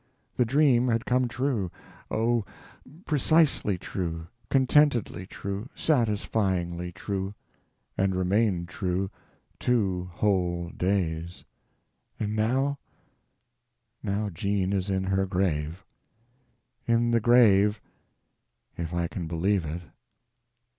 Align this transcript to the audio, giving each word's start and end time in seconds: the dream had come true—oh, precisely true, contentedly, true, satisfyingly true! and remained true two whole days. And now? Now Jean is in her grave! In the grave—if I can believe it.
the 0.35 0.45
dream 0.45 0.87
had 0.87 1.05
come 1.05 1.27
true—oh, 1.27 2.43
precisely 3.05 3.77
true, 3.77 4.25
contentedly, 4.49 5.27
true, 5.27 5.69
satisfyingly 5.75 6.91
true! 6.91 7.35
and 7.99 8.15
remained 8.15 8.67
true 8.67 9.11
two 9.59 10.09
whole 10.13 10.69
days. 10.71 11.43
And 12.19 12.35
now? 12.35 12.79
Now 14.01 14.31
Jean 14.31 14.73
is 14.73 14.89
in 14.89 15.03
her 15.03 15.27
grave! 15.27 15.85
In 16.87 17.11
the 17.11 17.21
grave—if 17.21 17.79
I 18.95 19.07
can 19.07 19.27
believe 19.27 19.65
it. 19.67 19.83